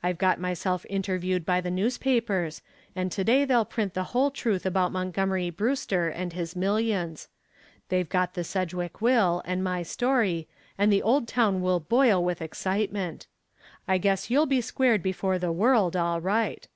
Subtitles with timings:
[0.00, 2.62] I've got myself interviewed by the newspapers
[2.94, 7.26] and to day they'll print the whole truth about Montgomery Brewster and his millions.
[7.88, 10.46] They've got the Sedgwick will and my story
[10.78, 13.26] and the old town will boil with excitement.
[13.88, 16.68] I guess you'll be squared before the world, all right.